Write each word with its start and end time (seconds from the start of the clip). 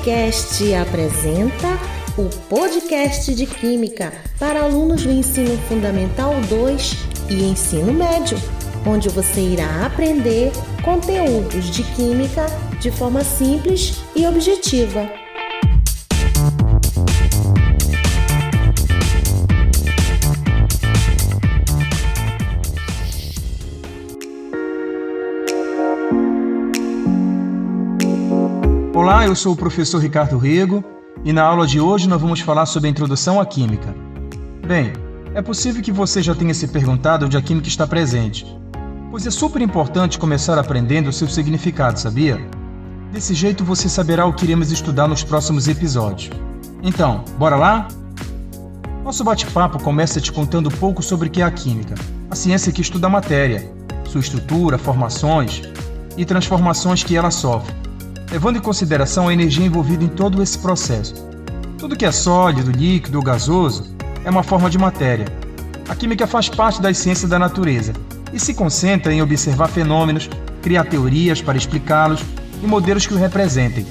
Alquimicast 0.00 0.74
apresenta 0.74 1.78
o 2.16 2.24
podcast 2.48 3.34
de 3.34 3.44
Química 3.44 4.12
para 4.38 4.62
alunos 4.62 5.02
do 5.02 5.12
Ensino 5.12 5.58
Fundamental 5.68 6.32
2 6.48 6.96
e 7.28 7.44
Ensino 7.44 7.92
Médio, 7.92 8.38
onde 8.86 9.10
você 9.10 9.40
irá 9.40 9.84
aprender 9.84 10.52
conteúdos 10.82 11.70
de 11.70 11.82
Química 11.94 12.46
de 12.80 12.90
forma 12.90 13.22
simples 13.22 14.00
e 14.16 14.26
objetiva. 14.26 15.19
Olá, 29.20 29.28
eu 29.28 29.36
sou 29.36 29.52
o 29.52 29.56
professor 29.56 29.98
Ricardo 29.98 30.38
Rego 30.38 30.82
e 31.22 31.30
na 31.30 31.42
aula 31.42 31.66
de 31.66 31.78
hoje 31.78 32.08
nós 32.08 32.18
vamos 32.18 32.40
falar 32.40 32.64
sobre 32.64 32.88
a 32.88 32.90
introdução 32.90 33.38
à 33.38 33.44
química. 33.44 33.94
Bem, 34.66 34.94
é 35.34 35.42
possível 35.42 35.82
que 35.82 35.92
você 35.92 36.22
já 36.22 36.34
tenha 36.34 36.54
se 36.54 36.66
perguntado 36.66 37.26
onde 37.26 37.36
a 37.36 37.42
química 37.42 37.68
está 37.68 37.86
presente, 37.86 38.46
pois 39.10 39.26
é 39.26 39.30
super 39.30 39.60
importante 39.60 40.18
começar 40.18 40.58
aprendendo 40.58 41.08
o 41.10 41.12
seu 41.12 41.28
significado, 41.28 42.00
sabia? 42.00 42.40
Desse 43.12 43.34
jeito 43.34 43.62
você 43.62 43.90
saberá 43.90 44.24
o 44.24 44.32
que 44.32 44.46
iremos 44.46 44.72
estudar 44.72 45.06
nos 45.06 45.22
próximos 45.22 45.68
episódios. 45.68 46.34
Então, 46.82 47.22
bora 47.36 47.56
lá? 47.56 47.88
Nosso 49.04 49.22
bate-papo 49.22 49.82
começa 49.82 50.18
te 50.18 50.32
contando 50.32 50.70
um 50.70 50.78
pouco 50.78 51.02
sobre 51.02 51.28
o 51.28 51.30
que 51.30 51.42
é 51.42 51.44
a 51.44 51.50
química, 51.50 51.94
a 52.30 52.34
ciência 52.34 52.72
que 52.72 52.80
estuda 52.80 53.06
a 53.06 53.10
matéria, 53.10 53.70
sua 54.08 54.22
estrutura, 54.22 54.78
formações 54.78 55.60
e 56.16 56.24
transformações 56.24 57.04
que 57.04 57.14
ela 57.14 57.30
sofre 57.30 57.79
levando 58.30 58.56
em 58.56 58.60
consideração 58.60 59.28
a 59.28 59.32
energia 59.32 59.66
envolvida 59.66 60.04
em 60.04 60.08
todo 60.08 60.42
esse 60.42 60.58
processo. 60.58 61.28
Tudo 61.78 61.96
que 61.96 62.04
é 62.04 62.12
sólido, 62.12 62.70
líquido 62.70 63.18
ou 63.18 63.24
gasoso 63.24 63.94
é 64.24 64.30
uma 64.30 64.42
forma 64.42 64.70
de 64.70 64.78
matéria. 64.78 65.26
A 65.88 65.94
química 65.94 66.26
faz 66.26 66.48
parte 66.48 66.80
das 66.80 66.98
ciências 66.98 67.28
da 67.28 67.38
natureza 67.38 67.92
e 68.32 68.38
se 68.38 68.54
concentra 68.54 69.12
em 69.12 69.20
observar 69.20 69.68
fenômenos, 69.68 70.30
criar 70.62 70.84
teorias 70.84 71.42
para 71.42 71.58
explicá-los 71.58 72.20
e 72.62 72.66
modelos 72.66 73.06
que 73.06 73.14
o 73.14 73.18
representem. 73.18 73.86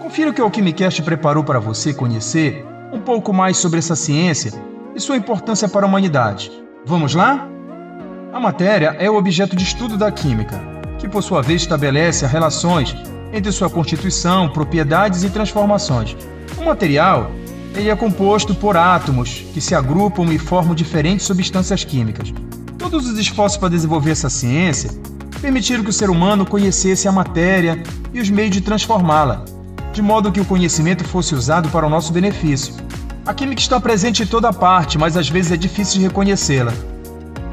Confira 0.00 0.30
o 0.30 0.32
que 0.32 0.40
o 0.40 0.44
Alquimicast 0.44 1.02
preparou 1.02 1.42
para 1.42 1.58
você 1.58 1.92
conhecer 1.92 2.64
um 2.92 3.00
pouco 3.00 3.32
mais 3.32 3.56
sobre 3.56 3.80
essa 3.80 3.96
ciência 3.96 4.52
e 4.94 5.00
sua 5.00 5.16
importância 5.16 5.68
para 5.68 5.84
a 5.84 5.88
humanidade. 5.88 6.52
Vamos 6.84 7.14
lá? 7.14 7.48
A 8.32 8.38
matéria 8.38 8.94
é 9.00 9.10
o 9.10 9.16
objeto 9.16 9.56
de 9.56 9.64
estudo 9.64 9.96
da 9.96 10.12
química, 10.12 10.60
que 10.98 11.08
por 11.08 11.22
sua 11.22 11.42
vez 11.42 11.62
estabelece 11.62 12.24
as 12.24 12.30
relações 12.30 12.94
entre 13.36 13.52
sua 13.52 13.68
constituição, 13.68 14.48
propriedades 14.48 15.22
e 15.22 15.30
transformações. 15.30 16.16
O 16.56 16.64
material 16.64 17.30
ele 17.74 17.90
é 17.90 17.96
composto 17.96 18.54
por 18.54 18.76
átomos 18.76 19.44
que 19.52 19.60
se 19.60 19.74
agrupam 19.74 20.24
e 20.32 20.38
formam 20.38 20.74
diferentes 20.74 21.26
substâncias 21.26 21.84
químicas. 21.84 22.32
Todos 22.78 23.06
os 23.06 23.18
esforços 23.18 23.58
para 23.58 23.68
desenvolver 23.68 24.12
essa 24.12 24.30
ciência 24.30 24.90
permitiram 25.42 25.84
que 25.84 25.90
o 25.90 25.92
ser 25.92 26.08
humano 26.08 26.46
conhecesse 26.46 27.06
a 27.06 27.12
matéria 27.12 27.82
e 28.14 28.20
os 28.20 28.30
meios 28.30 28.52
de 28.52 28.62
transformá-la, 28.62 29.44
de 29.92 30.00
modo 30.00 30.32
que 30.32 30.40
o 30.40 30.44
conhecimento 30.44 31.04
fosse 31.04 31.34
usado 31.34 31.68
para 31.68 31.86
o 31.86 31.90
nosso 31.90 32.12
benefício. 32.12 32.74
A 33.26 33.34
química 33.34 33.60
está 33.60 33.78
presente 33.78 34.22
em 34.22 34.26
toda 34.26 34.52
parte, 34.52 34.96
mas 34.96 35.16
às 35.16 35.28
vezes 35.28 35.52
é 35.52 35.56
difícil 35.56 35.98
de 35.98 36.06
reconhecê-la. 36.06 36.72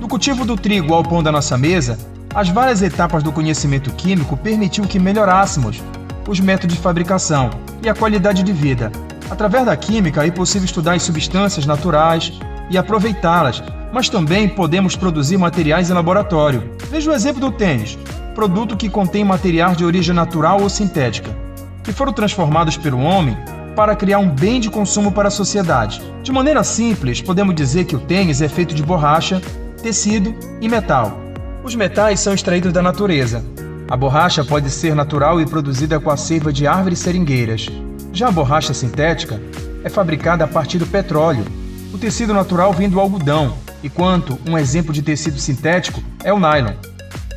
Do 0.00 0.08
cultivo 0.08 0.44
do 0.44 0.56
trigo 0.56 0.94
ao 0.94 1.04
pão 1.04 1.22
da 1.22 1.30
nossa 1.30 1.56
mesa, 1.56 1.98
as 2.34 2.48
várias 2.48 2.82
etapas 2.82 3.22
do 3.22 3.32
conhecimento 3.32 3.90
químico 3.92 4.36
permitiu 4.36 4.84
que 4.84 4.98
melhorássemos 4.98 5.82
os 6.28 6.40
métodos 6.40 6.76
de 6.76 6.82
fabricação 6.82 7.50
e 7.82 7.88
a 7.88 7.94
qualidade 7.94 8.42
de 8.42 8.52
vida. 8.52 8.92
Através 9.30 9.64
da 9.64 9.76
química 9.76 10.26
é 10.26 10.30
possível 10.30 10.66
estudar 10.66 10.94
as 10.94 11.02
substâncias 11.02 11.66
naturais 11.66 12.32
e 12.70 12.76
aproveitá-las, 12.76 13.62
mas 13.92 14.08
também 14.08 14.48
podemos 14.48 14.94
produzir 14.94 15.38
materiais 15.38 15.90
em 15.90 15.94
laboratório. 15.94 16.70
Veja 16.90 17.10
o 17.10 17.14
exemplo 17.14 17.40
do 17.40 17.50
tênis, 17.50 17.98
produto 18.34 18.76
que 18.76 18.88
contém 18.88 19.24
materiais 19.24 19.76
de 19.76 19.84
origem 19.84 20.14
natural 20.14 20.60
ou 20.60 20.68
sintética, 20.68 21.34
que 21.82 21.92
foram 21.92 22.12
transformados 22.12 22.76
pelo 22.76 23.00
homem 23.00 23.36
para 23.74 23.96
criar 23.96 24.18
um 24.18 24.28
bem 24.28 24.60
de 24.60 24.70
consumo 24.70 25.12
para 25.12 25.28
a 25.28 25.30
sociedade. 25.30 26.02
De 26.22 26.32
maneira 26.32 26.62
simples, 26.64 27.22
podemos 27.22 27.54
dizer 27.54 27.84
que 27.84 27.96
o 27.96 28.00
tênis 28.00 28.42
é 28.42 28.48
feito 28.48 28.74
de 28.74 28.82
borracha, 28.82 29.40
tecido 29.82 30.34
e 30.60 30.68
metal. 30.68 31.27
Os 31.68 31.74
metais 31.74 32.20
são 32.20 32.32
extraídos 32.32 32.72
da 32.72 32.80
natureza. 32.80 33.44
A 33.90 33.94
borracha 33.94 34.42
pode 34.42 34.70
ser 34.70 34.94
natural 34.94 35.38
e 35.38 35.44
produzida 35.44 36.00
com 36.00 36.08
a 36.08 36.16
seiva 36.16 36.50
de 36.50 36.66
árvores 36.66 36.98
seringueiras. 36.98 37.68
Já 38.10 38.28
a 38.28 38.32
borracha 38.32 38.72
sintética 38.72 39.38
é 39.84 39.90
fabricada 39.90 40.44
a 40.44 40.48
partir 40.48 40.78
do 40.78 40.86
petróleo. 40.86 41.44
O 41.92 41.98
tecido 41.98 42.32
natural 42.32 42.72
vem 42.72 42.88
do 42.88 42.98
algodão, 42.98 43.58
enquanto 43.84 44.38
um 44.48 44.56
exemplo 44.56 44.94
de 44.94 45.02
tecido 45.02 45.38
sintético 45.38 46.02
é 46.24 46.32
o 46.32 46.40
nylon. 46.40 46.72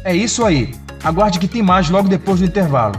É 0.06 0.16
isso 0.16 0.46
aí. 0.46 0.74
Aguarde 1.04 1.38
que 1.38 1.48
tem 1.50 1.62
mais 1.62 1.90
logo 1.90 2.08
depois 2.08 2.40
do 2.40 2.46
intervalo. 2.46 2.96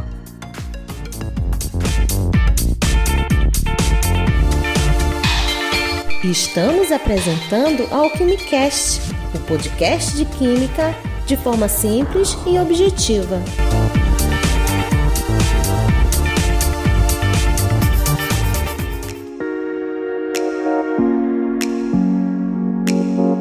Estamos 6.22 6.92
apresentando 6.92 7.88
Alquimicast, 7.90 9.00
o 9.34 9.38
podcast 9.38 10.14
de 10.14 10.26
química 10.26 10.94
de 11.26 11.36
forma 11.36 11.68
simples 11.68 12.36
e 12.46 12.58
objetiva. 12.58 13.40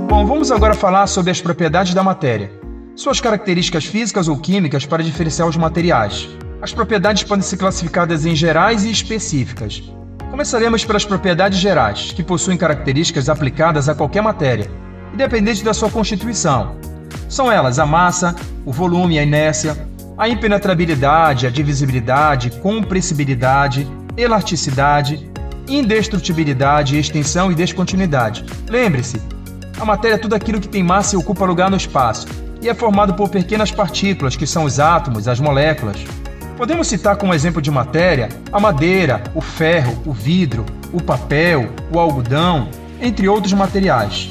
Bom, 0.08 0.26
vamos 0.26 0.52
agora 0.52 0.74
falar 0.74 1.08
sobre 1.08 1.32
as 1.32 1.42
propriedades 1.42 1.94
da 1.94 2.04
matéria. 2.04 2.52
Suas 2.96 3.20
características 3.20 3.86
físicas 3.86 4.28
ou 4.28 4.38
químicas 4.38 4.86
para 4.86 5.04
diferenciar 5.04 5.48
os 5.48 5.58
materiais. 5.58 6.30
As 6.62 6.72
propriedades 6.72 7.24
podem 7.24 7.42
ser 7.42 7.58
classificadas 7.58 8.26
em 8.26 8.36
gerais 8.36 8.86
e 8.86 8.92
específicas. 8.92 9.82
Começaremos 10.30 10.86
pelas 10.86 11.04
propriedades 11.04 11.58
gerais, 11.58 12.12
que 12.12 12.24
possuem 12.24 12.58
características 12.58 13.28
aplicadas 13.28 13.90
a 13.90 13.96
qualquer 13.96 14.22
matéria, 14.22 14.70
independente 15.14 15.64
da 15.64 15.74
sua 15.74 15.90
constituição, 15.90 16.76
são 17.28 17.52
elas 17.52 17.80
a 17.80 17.86
massa, 17.86 18.36
o 18.66 18.72
volume, 18.72 19.18
a 19.20 19.24
inércia, 19.24 19.88
a 20.18 20.30
impenetrabilidade, 20.30 21.48
a 21.48 21.50
divisibilidade, 21.50 22.52
compressibilidade, 22.62 23.88
elasticidade, 24.16 25.30
indestrutibilidade, 25.68 26.98
extensão 26.98 27.52
e 27.52 27.56
descontinuidade. 27.56 28.46
Lembre-se, 28.70 29.22
a 29.80 29.86
matéria 29.86 30.16
é 30.16 30.18
tudo 30.18 30.36
aquilo 30.36 30.60
que 30.60 30.68
tem 30.68 30.84
massa 30.84 31.16
e 31.16 31.18
ocupa 31.18 31.46
lugar 31.46 31.70
no 31.70 31.78
espaço, 31.78 32.28
e 32.62 32.70
é 32.70 32.74
formado 32.74 33.14
por 33.16 33.30
pequenas 33.30 33.72
partículas, 33.72 34.36
que 34.36 34.46
são 34.46 34.66
os 34.66 34.80
átomos, 34.80 35.28
as 35.28 35.40
moléculas. 35.40 35.98
Podemos 36.58 36.88
citar 36.88 37.16
como 37.16 37.34
exemplo 37.34 37.62
de 37.62 37.72
matéria 37.72 38.30
a 38.52 38.60
madeira, 38.60 39.24
o 39.34 39.42
ferro, 39.42 40.00
o 40.06 40.14
vidro, 40.14 40.66
o 40.94 41.02
papel, 41.02 41.70
o 41.92 41.98
algodão, 41.98 42.70
entre 43.02 43.28
outros 43.28 43.54
materiais. 43.54 44.30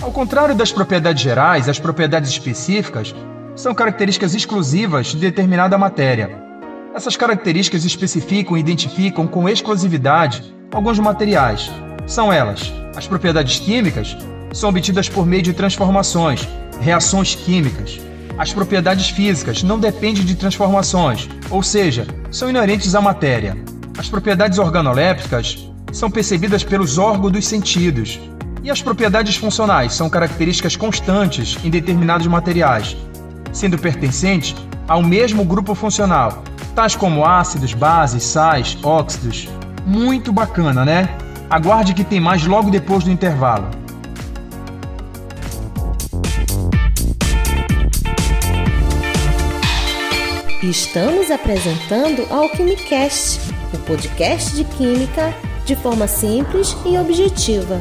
Ao 0.00 0.12
contrário 0.12 0.54
das 0.54 0.70
propriedades 0.70 1.22
gerais, 1.22 1.68
as 1.68 1.78
propriedades 1.78 2.30
específicas 2.30 3.14
são 3.54 3.74
características 3.74 4.34
exclusivas 4.34 5.08
de 5.08 5.16
determinada 5.16 5.78
matéria. 5.78 6.30
Essas 6.94 7.16
características 7.16 7.84
especificam 7.84 8.56
e 8.56 8.60
identificam 8.60 9.26
com 9.26 9.48
exclusividade 9.48 10.54
alguns 10.70 10.98
materiais. 10.98 11.70
São 12.06 12.30
elas: 12.30 12.72
as 12.94 13.06
propriedades 13.06 13.58
químicas 13.58 14.16
são 14.52 14.68
obtidas 14.68 15.08
por 15.08 15.26
meio 15.26 15.42
de 15.42 15.54
transformações, 15.54 16.46
reações 16.80 17.34
químicas. 17.34 17.98
As 18.38 18.52
propriedades 18.52 19.08
físicas 19.08 19.62
não 19.62 19.78
dependem 19.78 20.24
de 20.24 20.36
transformações, 20.36 21.26
ou 21.50 21.62
seja, 21.62 22.06
são 22.30 22.50
inerentes 22.50 22.94
à 22.94 23.00
matéria. 23.00 23.56
As 23.98 24.10
propriedades 24.10 24.58
organolépticas 24.58 25.70
são 25.90 26.10
percebidas 26.10 26.62
pelos 26.62 26.98
órgãos 26.98 27.32
dos 27.32 27.46
sentidos, 27.46 28.20
e 28.66 28.70
as 28.70 28.82
propriedades 28.82 29.36
funcionais 29.36 29.94
são 29.94 30.10
características 30.10 30.74
constantes 30.74 31.56
em 31.62 31.70
determinados 31.70 32.26
materiais, 32.26 32.96
sendo 33.52 33.78
pertencentes 33.78 34.56
ao 34.88 35.04
mesmo 35.04 35.44
grupo 35.44 35.72
funcional, 35.72 36.42
tais 36.74 36.96
como 36.96 37.24
ácidos, 37.24 37.72
bases, 37.74 38.24
sais, 38.24 38.76
óxidos. 38.82 39.48
Muito 39.86 40.32
bacana, 40.32 40.84
né? 40.84 41.08
Aguarde 41.48 41.94
que 41.94 42.02
tem 42.02 42.18
mais 42.18 42.44
logo 42.44 42.68
depois 42.68 43.04
do 43.04 43.10
intervalo. 43.10 43.70
Estamos 50.60 51.30
apresentando 51.30 52.26
Alquimicast, 52.32 53.38
o 53.72 53.78
podcast 53.78 54.56
de 54.56 54.64
química 54.64 55.32
de 55.64 55.76
forma 55.76 56.08
simples 56.08 56.76
e 56.84 56.98
objetiva. 56.98 57.80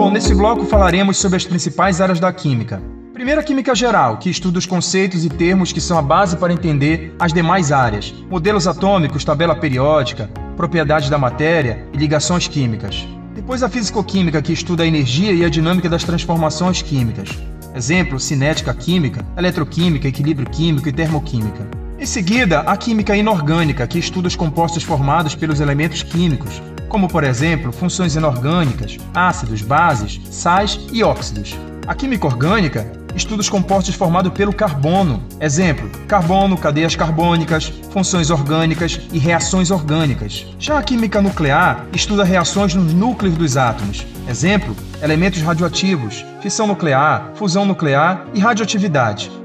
Bom, 0.00 0.10
nesse 0.10 0.34
bloco 0.34 0.64
falaremos 0.64 1.18
sobre 1.18 1.36
as 1.36 1.44
principais 1.44 2.00
áreas 2.00 2.18
da 2.18 2.32
química. 2.32 2.82
Primeiro, 3.12 3.38
a 3.38 3.44
química 3.44 3.74
geral, 3.74 4.16
que 4.16 4.30
estuda 4.30 4.58
os 4.58 4.64
conceitos 4.64 5.26
e 5.26 5.28
termos 5.28 5.72
que 5.72 5.80
são 5.80 5.98
a 5.98 6.00
base 6.00 6.38
para 6.38 6.54
entender 6.54 7.14
as 7.18 7.34
demais 7.34 7.70
áreas: 7.70 8.10
modelos 8.30 8.66
atômicos, 8.66 9.26
tabela 9.26 9.54
periódica, 9.54 10.30
propriedades 10.56 11.10
da 11.10 11.18
matéria 11.18 11.84
e 11.92 11.98
ligações 11.98 12.48
químicas. 12.48 13.06
Depois, 13.34 13.62
a 13.62 13.68
físico-química, 13.68 14.40
que 14.40 14.54
estuda 14.54 14.84
a 14.84 14.86
energia 14.86 15.32
e 15.32 15.44
a 15.44 15.50
dinâmica 15.50 15.86
das 15.86 16.02
transformações 16.02 16.80
químicas. 16.80 17.28
Exemplo, 17.74 18.18
cinética 18.18 18.72
química, 18.72 19.22
eletroquímica, 19.36 20.08
equilíbrio 20.08 20.48
químico 20.48 20.88
e 20.88 20.92
termoquímica. 20.92 21.68
Em 21.98 22.06
seguida, 22.06 22.60
a 22.60 22.74
química 22.74 23.14
inorgânica, 23.14 23.86
que 23.86 23.98
estuda 23.98 24.28
os 24.28 24.34
compostos 24.34 24.82
formados 24.82 25.34
pelos 25.34 25.60
elementos 25.60 26.02
químicos, 26.02 26.62
como 26.90 27.08
por 27.08 27.24
exemplo 27.24 27.72
funções 27.72 28.16
inorgânicas, 28.16 28.98
ácidos, 29.14 29.62
bases, 29.62 30.20
sais 30.28 30.78
e 30.92 31.02
óxidos. 31.02 31.56
A 31.86 31.94
química 31.94 32.26
orgânica 32.26 32.92
estuda 33.14 33.40
os 33.40 33.48
compostos 33.48 33.94
formados 33.94 34.32
pelo 34.32 34.52
carbono. 34.52 35.22
Exemplo: 35.40 35.88
carbono, 36.06 36.58
cadeias 36.58 36.94
carbônicas, 36.94 37.72
funções 37.90 38.28
orgânicas 38.28 39.00
e 39.12 39.18
reações 39.18 39.70
orgânicas. 39.70 40.46
Já 40.58 40.78
a 40.78 40.82
química 40.82 41.22
nuclear 41.22 41.86
estuda 41.94 42.24
reações 42.24 42.74
nos 42.74 42.92
núcleos 42.92 43.36
dos 43.36 43.56
átomos. 43.56 44.06
Exemplo: 44.28 44.76
elementos 45.00 45.40
radioativos, 45.40 46.24
fissão 46.42 46.66
nuclear, 46.66 47.32
fusão 47.36 47.64
nuclear 47.64 48.26
e 48.34 48.40
radioatividade. 48.40 49.39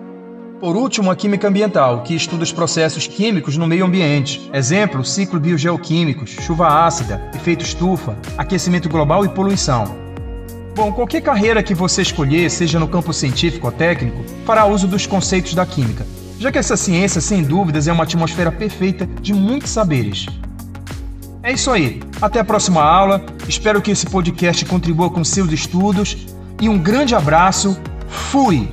Por 0.60 0.78
último, 0.78 1.12
a 1.12 1.16
química 1.16 1.50
ambiental, 1.50 2.02
que 2.02 2.16
estuda 2.16 2.44
os 2.44 2.52
processos 2.52 3.08
químicos 3.08 3.58
no 3.58 3.68
meio 3.68 3.86
ambiente. 3.86 4.50
Exemplo, 4.54 5.04
ciclo 5.04 5.38
biogeoquímicos, 5.38 6.30
chuva 6.30 6.86
ácida, 6.86 7.30
efeito 7.36 7.66
estufa, 7.66 8.18
aquecimento 8.38 8.88
global 8.88 9.26
e 9.26 9.30
poluição. 9.30 9.98
Bom, 10.74 10.94
qualquer 10.94 11.22
carreira 11.22 11.62
que 11.62 11.74
você 11.74 12.02
escolher, 12.02 12.50
seja 12.50 12.80
no 12.80 12.88
campo 12.88 13.12
científico 13.12 13.68
ou 13.68 13.72
técnico, 13.72 14.24
fará 14.46 14.66
uso 14.66 14.88
dos 14.88 15.06
conceitos 15.06 15.54
da 15.54 15.66
química, 15.66 16.06
já 16.40 16.52
que 16.52 16.58
essa 16.58 16.78
ciência, 16.78 17.20
sem 17.20 17.44
dúvidas, 17.44 17.88
é 17.88 17.92
uma 17.92 18.04
atmosfera 18.04 18.52
perfeita 18.52 19.08
de 19.22 19.34
muitos 19.34 19.72
saberes. 19.72 20.26
É 21.44 21.52
isso 21.52 21.70
aí. 21.70 22.02
Até 22.22 22.40
a 22.40 22.46
próxima 22.46 22.82
aula. 22.82 23.24
Espero 23.48 23.82
que 23.82 23.92
esse 23.92 24.06
podcast 24.08 24.66
contribua 24.66 25.10
com 25.10 25.24
seus 25.24 25.52
estudos. 25.52 26.18
E 26.60 26.68
um 26.68 26.78
grande 26.78 27.14
abraço. 27.14 27.78
Fui! 28.08 28.68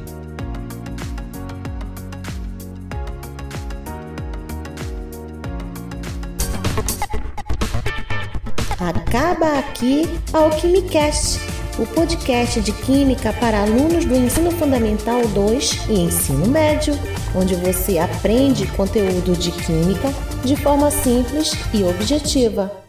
Acaba 9.12 9.58
aqui 9.58 10.08
a 10.32 10.38
Alquimicast, 10.38 11.38
o 11.78 11.84
podcast 11.84 12.62
de 12.62 12.72
química 12.72 13.30
para 13.34 13.60
alunos 13.60 14.06
do 14.06 14.16
Ensino 14.16 14.50
Fundamental 14.52 15.20
2 15.28 15.80
e 15.90 16.00
Ensino 16.00 16.46
Médio, 16.46 16.94
onde 17.36 17.54
você 17.54 17.98
aprende 17.98 18.66
conteúdo 18.68 19.36
de 19.36 19.52
química 19.52 20.08
de 20.42 20.56
forma 20.56 20.90
simples 20.90 21.52
e 21.74 21.84
objetiva. 21.84 22.81